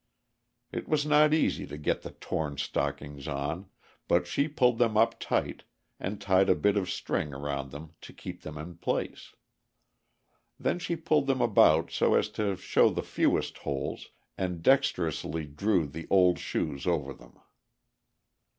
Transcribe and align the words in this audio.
It 0.71 0.89
was 0.89 1.05
not 1.05 1.31
easy 1.31 1.67
to 1.67 1.77
get 1.77 2.01
the 2.01 2.09
torn 2.09 2.57
stockings 2.57 3.27
on, 3.27 3.69
but 4.07 4.25
she 4.25 4.47
pulled 4.47 4.79
them 4.79 4.97
up 4.97 5.19
tight, 5.19 5.63
and 5.99 6.19
tied 6.19 6.49
a 6.49 6.55
bit 6.55 6.75
of 6.75 6.89
string 6.89 7.35
around 7.35 7.69
them 7.69 7.93
to 8.01 8.11
keep 8.11 8.41
them 8.41 8.57
in 8.57 8.77
place. 8.77 9.35
Then 10.59 10.79
she 10.79 10.95
pulled 10.95 11.27
them 11.27 11.39
about 11.39 11.91
so 11.91 12.15
as 12.15 12.29
to 12.29 12.55
show 12.55 12.89
the 12.89 13.03
fewest 13.03 13.59
holes, 13.59 14.09
and 14.39 14.63
dexterously 14.63 15.45
drew 15.45 15.85
the 15.85 16.07
old 16.09 16.39
shoes 16.39 16.87
over 16.87 17.13
them. 17.13 17.39